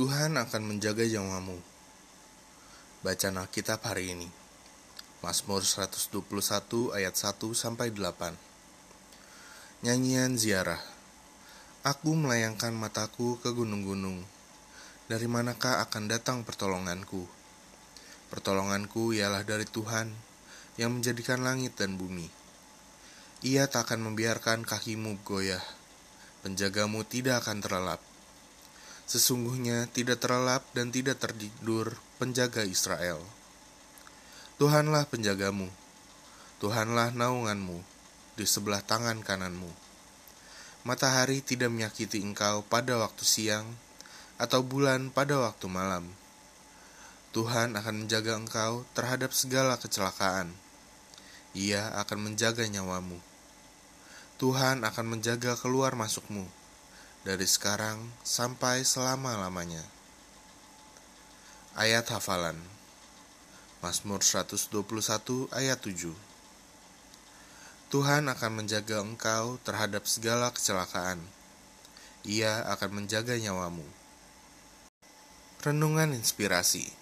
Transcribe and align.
Tuhan 0.00 0.40
akan 0.40 0.64
menjaga 0.64 1.04
nyawamu. 1.04 1.60
Bacaan 3.04 3.36
Alkitab 3.36 3.84
hari 3.84 4.16
ini. 4.16 4.32
Mazmur 5.20 5.60
121 5.60 6.96
ayat 6.96 7.12
1 7.12 7.36
sampai 7.52 7.92
8. 7.92 8.32
Nyanyian 9.84 10.40
ziarah. 10.40 10.80
Aku 11.84 12.16
melayangkan 12.16 12.72
mataku 12.72 13.36
ke 13.44 13.52
gunung-gunung. 13.52 14.24
Dari 15.04 15.28
manakah 15.28 15.84
akan 15.84 16.08
datang 16.08 16.48
pertolonganku? 16.48 17.28
Pertolonganku 18.32 19.12
ialah 19.12 19.44
dari 19.44 19.68
Tuhan 19.68 20.16
yang 20.80 20.96
menjadikan 20.96 21.44
langit 21.44 21.76
dan 21.76 22.00
bumi. 22.00 22.32
Ia 23.44 23.68
tak 23.68 23.92
akan 23.92 24.08
membiarkan 24.08 24.64
kakimu 24.64 25.20
goyah. 25.28 25.60
Penjagamu 26.40 27.04
tidak 27.04 27.44
akan 27.44 27.60
terlelap. 27.60 28.09
Sesungguhnya 29.10 29.90
tidak 29.90 30.22
terlelap 30.22 30.62
dan 30.70 30.94
tidak 30.94 31.18
tertidur 31.18 31.98
penjaga 32.22 32.62
Israel. 32.62 33.18
Tuhanlah 34.54 35.10
penjagamu, 35.10 35.66
Tuhanlah 36.62 37.10
naunganmu 37.18 37.82
di 38.38 38.46
sebelah 38.46 38.78
tangan 38.86 39.18
kananmu. 39.26 39.66
Matahari 40.86 41.42
tidak 41.42 41.74
menyakiti 41.74 42.22
engkau 42.22 42.62
pada 42.62 43.02
waktu 43.02 43.26
siang, 43.26 43.66
atau 44.38 44.62
bulan 44.62 45.10
pada 45.10 45.42
waktu 45.42 45.66
malam. 45.66 46.06
Tuhan 47.34 47.74
akan 47.74 48.06
menjaga 48.06 48.38
engkau 48.38 48.86
terhadap 48.94 49.34
segala 49.34 49.74
kecelakaan. 49.74 50.54
Ia 51.58 51.98
akan 51.98 52.30
menjaga 52.30 52.62
nyawamu. 52.62 53.18
Tuhan 54.38 54.86
akan 54.86 55.18
menjaga 55.18 55.58
keluar 55.58 55.98
masukmu 55.98 56.59
dari 57.20 57.44
sekarang 57.44 58.00
sampai 58.24 58.80
selama-lamanya. 58.80 59.84
Ayat 61.76 62.08
hafalan 62.08 62.56
Mazmur 63.84 64.24
121 64.24 65.48
ayat 65.52 65.78
7 65.80 66.12
Tuhan 67.92 68.24
akan 68.30 68.52
menjaga 68.64 69.04
engkau 69.04 69.60
terhadap 69.60 70.08
segala 70.08 70.48
kecelakaan. 70.54 71.20
Ia 72.24 72.64
akan 72.72 73.04
menjaga 73.04 73.36
nyawamu. 73.36 73.84
Renungan 75.60 76.16
inspirasi 76.16 77.00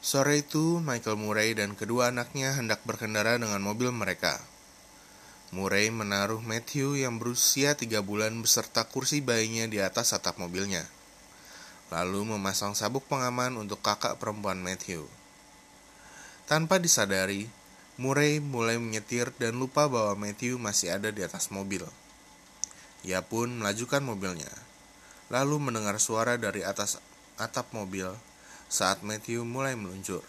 Sore 0.00 0.40
itu, 0.40 0.80
Michael 0.80 1.20
Murray 1.20 1.52
dan 1.52 1.76
kedua 1.76 2.08
anaknya 2.08 2.56
hendak 2.56 2.80
berkendara 2.88 3.36
dengan 3.36 3.60
mobil 3.60 3.92
mereka. 3.92 4.40
Murray 5.50 5.90
menaruh 5.90 6.38
Matthew 6.38 7.02
yang 7.02 7.18
berusia 7.18 7.74
tiga 7.74 8.06
bulan 8.06 8.38
beserta 8.38 8.86
kursi 8.86 9.18
bayinya 9.18 9.66
di 9.66 9.82
atas 9.82 10.14
atap 10.14 10.38
mobilnya. 10.38 10.86
Lalu 11.90 12.38
memasang 12.38 12.78
sabuk 12.78 13.02
pengaman 13.10 13.58
untuk 13.58 13.82
kakak 13.82 14.14
perempuan 14.22 14.62
Matthew. 14.62 15.10
Tanpa 16.46 16.78
disadari, 16.78 17.50
Murray 17.98 18.38
mulai 18.38 18.78
menyetir 18.78 19.34
dan 19.42 19.58
lupa 19.58 19.90
bahwa 19.90 20.14
Matthew 20.22 20.54
masih 20.54 20.94
ada 20.94 21.10
di 21.10 21.26
atas 21.26 21.50
mobil. 21.50 21.82
Ia 23.02 23.18
pun 23.18 23.50
melajukan 23.50 24.06
mobilnya, 24.06 24.54
lalu 25.34 25.58
mendengar 25.58 25.98
suara 25.98 26.38
dari 26.38 26.62
atas 26.62 27.02
atap 27.42 27.74
mobil 27.74 28.06
saat 28.70 29.02
Matthew 29.02 29.42
mulai 29.42 29.74
meluncur. 29.74 30.22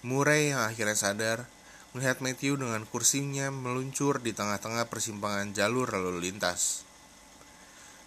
Murray 0.00 0.56
yang 0.56 0.64
akhirnya 0.64 0.96
sadar 0.96 1.44
melihat 1.92 2.24
Matthew 2.24 2.56
dengan 2.56 2.88
kursinya 2.88 3.52
meluncur 3.52 4.16
di 4.20 4.32
tengah-tengah 4.32 4.88
persimpangan 4.88 5.52
jalur 5.52 5.92
lalu 5.92 6.32
lintas. 6.32 6.88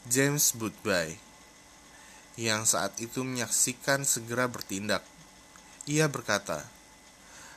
James 0.09 0.53
Boothby 0.57 1.17
yang 2.35 2.67
saat 2.67 2.97
itu 2.99 3.23
menyaksikan 3.23 4.03
segera 4.03 4.49
bertindak. 4.49 5.05
Ia 5.85 6.09
berkata, 6.09 6.65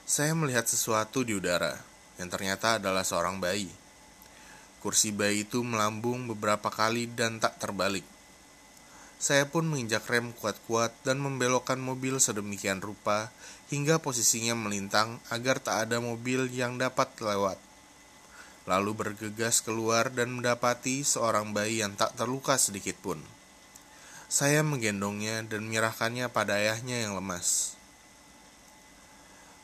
saya 0.09 0.33
melihat 0.33 0.69
sesuatu 0.69 1.25
di 1.25 1.35
udara, 1.35 1.75
yang 2.21 2.29
ternyata 2.31 2.79
adalah 2.79 3.03
seorang 3.03 3.43
bayi. 3.43 3.69
Kursi 4.79 5.11
bayi 5.11 5.43
itu 5.49 5.65
melambung 5.67 6.31
beberapa 6.31 6.71
kali 6.71 7.11
dan 7.11 7.43
tak 7.43 7.59
terbalik. 7.59 8.07
Saya 9.19 9.51
pun 9.51 9.67
menginjak 9.67 10.07
rem 10.07 10.31
kuat-kuat 10.31 10.95
dan 11.03 11.19
membelokkan 11.19 11.75
mobil 11.83 12.23
sedemikian 12.23 12.79
rupa 12.79 13.35
hingga 13.67 13.99
posisinya 13.99 14.55
melintang 14.55 15.19
agar 15.27 15.59
tak 15.59 15.91
ada 15.91 15.99
mobil 15.99 16.47
yang 16.55 16.79
dapat 16.79 17.11
lewat. 17.19 17.59
Lalu 18.71 18.95
bergegas 18.95 19.59
keluar 19.59 20.15
dan 20.15 20.39
mendapati 20.39 21.03
seorang 21.03 21.51
bayi 21.51 21.83
yang 21.83 21.99
tak 21.99 22.15
terluka 22.15 22.55
sedikit 22.55 22.95
pun. 23.03 23.19
Saya 24.31 24.63
menggendongnya 24.63 25.43
dan 25.43 25.67
menyerahkannya 25.67 26.31
pada 26.31 26.63
ayahnya 26.63 27.03
yang 27.03 27.19
lemas. 27.19 27.75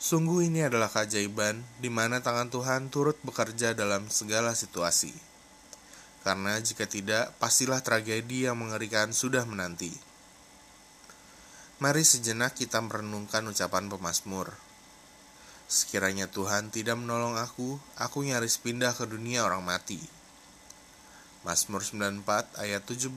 Sungguh 0.03 0.50
ini 0.50 0.66
adalah 0.66 0.91
keajaiban 0.91 1.62
di 1.78 1.94
mana 1.94 2.19
tangan 2.19 2.50
Tuhan 2.50 2.91
turut 2.91 3.16
bekerja 3.22 3.70
dalam 3.72 4.10
segala 4.10 4.56
situasi. 4.56 5.33
Karena 6.24 6.56
jika 6.56 6.88
tidak, 6.88 7.36
pastilah 7.36 7.84
tragedi 7.84 8.48
yang 8.48 8.56
mengerikan 8.56 9.12
sudah 9.12 9.44
menanti. 9.44 9.92
Mari 11.84 12.00
sejenak 12.00 12.56
kita 12.56 12.80
merenungkan 12.80 13.44
ucapan 13.44 13.92
pemazmur. 13.92 14.56
Sekiranya 15.68 16.24
Tuhan 16.32 16.72
tidak 16.72 16.96
menolong 16.96 17.36
aku, 17.36 17.76
aku 18.00 18.24
nyaris 18.24 18.56
pindah 18.56 18.96
ke 18.96 19.04
dunia 19.04 19.44
orang 19.44 19.60
mati. 19.60 20.00
Mazmur 21.44 21.84
94 21.84 22.56
ayat 22.56 22.82
17 22.88 23.12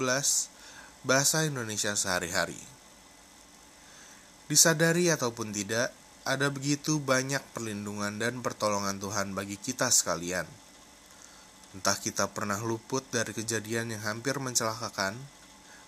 Bahasa 1.08 1.48
Indonesia 1.48 1.96
sehari-hari 1.96 2.60
Disadari 4.52 5.08
ataupun 5.08 5.56
tidak, 5.56 5.96
ada 6.28 6.52
begitu 6.52 7.00
banyak 7.00 7.40
perlindungan 7.56 8.20
dan 8.20 8.44
pertolongan 8.44 9.00
Tuhan 9.00 9.32
bagi 9.32 9.56
kita 9.56 9.88
sekalian. 9.92 10.48
Entah 11.78 11.94
kita 11.94 12.34
pernah 12.34 12.58
luput 12.58 13.06
dari 13.14 13.38
kejadian 13.38 13.94
yang 13.94 14.02
hampir 14.02 14.42
mencelakakan, 14.42 15.14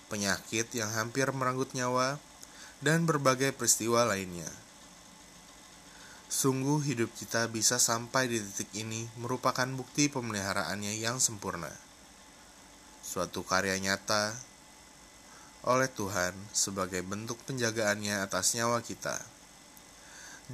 penyakit 0.06 0.70
yang 0.78 0.94
hampir 0.94 1.26
merenggut 1.34 1.74
nyawa, 1.74 2.22
dan 2.86 3.10
berbagai 3.10 3.58
peristiwa 3.58 4.06
lainnya. 4.06 4.46
Sungguh 6.30 6.86
hidup 6.86 7.10
kita 7.18 7.50
bisa 7.50 7.82
sampai 7.82 8.30
di 8.30 8.38
titik 8.38 8.70
ini 8.78 9.10
merupakan 9.18 9.66
bukti 9.66 10.14
pemeliharaannya 10.14 10.94
yang 11.02 11.18
sempurna. 11.18 11.74
Suatu 13.02 13.42
karya 13.42 13.74
nyata 13.82 14.38
oleh 15.66 15.90
Tuhan 15.90 16.38
sebagai 16.54 17.02
bentuk 17.02 17.42
penjagaannya 17.50 18.22
atas 18.22 18.54
nyawa 18.54 18.86
kita. 18.86 19.18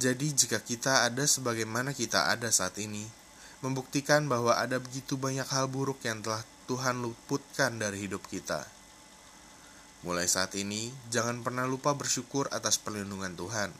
Jadi 0.00 0.32
jika 0.32 0.64
kita 0.64 1.04
ada 1.04 1.28
sebagaimana 1.28 1.92
kita 1.92 2.32
ada 2.32 2.48
saat 2.48 2.80
ini, 2.80 3.04
membuktikan 3.64 4.28
bahwa 4.28 4.56
ada 4.56 4.76
begitu 4.76 5.16
banyak 5.16 5.46
hal 5.48 5.70
buruk 5.70 6.02
yang 6.04 6.20
telah 6.20 6.44
Tuhan 6.66 7.00
luputkan 7.00 7.78
dari 7.78 8.04
hidup 8.04 8.24
kita. 8.26 8.66
Mulai 10.04 10.28
saat 10.28 10.52
ini, 10.58 10.92
jangan 11.08 11.40
pernah 11.40 11.64
lupa 11.64 11.96
bersyukur 11.96 12.50
atas 12.52 12.76
perlindungan 12.76 13.32
Tuhan. 13.38 13.70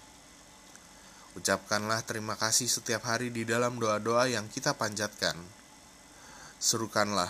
Ucapkanlah 1.36 2.00
terima 2.08 2.34
kasih 2.38 2.66
setiap 2.66 3.04
hari 3.04 3.28
di 3.28 3.44
dalam 3.44 3.76
doa-doa 3.76 4.24
yang 4.30 4.48
kita 4.48 4.72
panjatkan. 4.72 5.36
Serukanlah, 6.56 7.28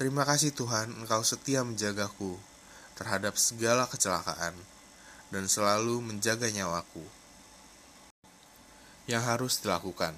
Terima 0.00 0.24
kasih 0.24 0.56
Tuhan, 0.56 0.96
Engkau 0.96 1.20
setia 1.20 1.60
menjagaku 1.60 2.40
terhadap 2.96 3.36
segala 3.36 3.84
kecelakaan 3.84 4.56
dan 5.28 5.44
selalu 5.44 6.00
menjaga 6.00 6.48
nyawaku 6.48 7.04
yang 9.04 9.20
harus 9.20 9.60
dilakukan. 9.60 10.16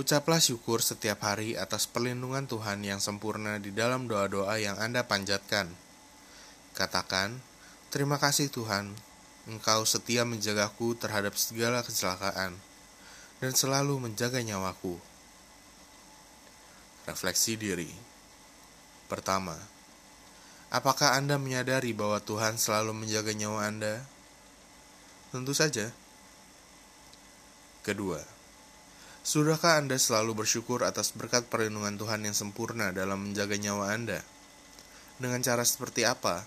Ucaplah 0.00 0.40
syukur 0.40 0.80
setiap 0.80 1.20
hari 1.28 1.60
atas 1.60 1.84
perlindungan 1.84 2.48
Tuhan 2.48 2.80
yang 2.80 3.04
sempurna 3.04 3.60
di 3.60 3.68
dalam 3.68 4.08
doa-doa 4.08 4.56
yang 4.56 4.80
Anda 4.80 5.04
panjatkan. 5.04 5.68
Katakan, 6.72 7.36
"Terima 7.92 8.16
kasih 8.16 8.48
Tuhan, 8.48 8.96
Engkau 9.44 9.84
setia 9.84 10.24
menjagaku 10.24 10.96
terhadap 10.96 11.36
segala 11.36 11.84
kecelakaan 11.84 12.56
dan 13.44 13.52
selalu 13.52 14.00
menjaga 14.00 14.40
nyawaku." 14.40 14.96
Refleksi 17.04 17.60
diri. 17.60 17.92
Pertama, 19.04 19.60
apakah 20.72 21.12
Anda 21.12 21.36
menyadari 21.36 21.92
bahwa 21.92 22.24
Tuhan 22.24 22.56
selalu 22.56 23.04
menjaga 23.04 23.36
nyawa 23.36 23.68
Anda? 23.68 24.00
Tentu 25.28 25.52
saja. 25.52 25.92
Kedua, 27.84 28.39
sudahkah 29.20 29.80
Anda 29.80 30.00
selalu 30.00 30.44
bersyukur 30.44 30.82
atas 30.82 31.12
berkat 31.12 31.46
perlindungan 31.46 31.96
Tuhan 32.00 32.24
yang 32.24 32.36
sempurna 32.36 32.90
dalam 32.90 33.30
menjaga 33.30 33.56
nyawa 33.56 33.92
Anda? 33.92 34.20
Dengan 35.20 35.44
cara 35.44 35.62
seperti 35.62 36.08
apa? 36.08 36.44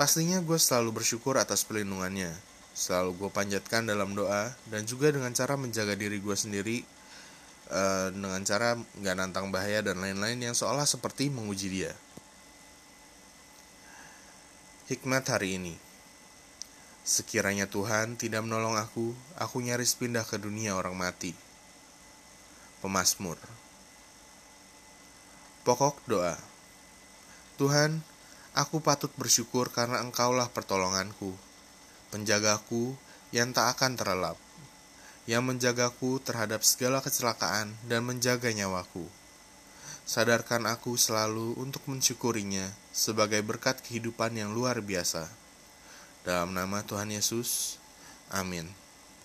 Pastinya 0.00 0.40
gue 0.40 0.56
selalu 0.56 0.96
bersyukur 1.00 1.36
atas 1.36 1.64
perlindungannya. 1.64 2.32
Selalu 2.72 3.20
gue 3.20 3.30
panjatkan 3.32 3.84
dalam 3.84 4.16
doa 4.16 4.52
dan 4.72 4.88
juga 4.88 5.12
dengan 5.12 5.32
cara 5.36 5.60
menjaga 5.60 5.92
diri 5.92 6.16
gue 6.16 6.36
sendiri 6.36 6.80
uh, 7.68 8.08
dengan 8.08 8.40
cara 8.44 8.76
nggak 8.76 9.14
nantang 9.16 9.52
bahaya 9.52 9.84
dan 9.84 10.00
lain-lain 10.00 10.40
yang 10.40 10.56
seolah 10.56 10.88
seperti 10.88 11.28
menguji 11.28 11.68
dia. 11.68 11.92
Hikmat 14.88 15.24
hari 15.28 15.60
ini. 15.60 15.89
Sekiranya 17.00 17.64
Tuhan 17.64 18.20
tidak 18.20 18.44
menolong 18.44 18.76
aku, 18.76 19.16
aku 19.40 19.56
nyaris 19.64 19.96
pindah 19.96 20.22
ke 20.28 20.36
dunia 20.36 20.76
orang 20.76 20.92
mati. 20.92 21.32
Pemasmur. 22.84 23.40
Pokok 25.64 26.00
doa. 26.04 26.36
Tuhan, 27.56 28.04
aku 28.56 28.80
patut 28.84 29.12
bersyukur 29.16 29.72
karena 29.72 30.00
Engkaulah 30.04 30.48
pertolonganku, 30.52 31.36
penjagaku 32.12 32.96
yang 33.32 33.52
tak 33.56 33.76
akan 33.76 33.96
terlelap, 33.96 34.38
yang 35.24 35.44
menjagaku 35.44 36.20
terhadap 36.20 36.64
segala 36.64 37.00
kecelakaan 37.00 37.76
dan 37.88 38.04
menjaga 38.04 38.52
nyawaku. 38.52 39.08
Sadarkan 40.08 40.66
aku 40.66 40.98
selalu 40.98 41.54
untuk 41.54 41.86
mensyukurinya 41.86 42.66
sebagai 42.90 43.38
berkat 43.46 43.78
kehidupan 43.78 44.34
yang 44.34 44.50
luar 44.50 44.82
biasa. 44.82 45.39
Dalam 46.20 46.52
nama 46.52 46.84
Tuhan 46.84 47.08
Yesus, 47.08 47.80
amin. 48.28 48.79